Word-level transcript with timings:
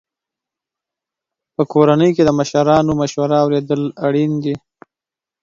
په 1.55 1.63
کورنۍ 1.71 2.09
کې 2.15 2.23
د 2.25 2.29
مشرانو 2.39 2.91
مشوره 3.01 3.37
اورېدل 3.43 3.83
اړین 4.05 4.31
دي. 4.43 4.55